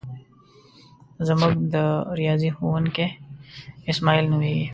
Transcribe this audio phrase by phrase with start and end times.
[1.27, 1.75] زمونږ د
[2.19, 3.07] ریاضی ښوونکی
[3.91, 4.67] اسماعیل نومیږي.